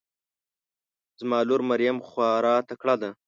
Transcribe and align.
زما 1.19 1.39
لور 1.47 1.61
مريم 1.69 1.97
خواره 2.07 2.55
تکړه 2.69 2.95
ده 3.01 3.09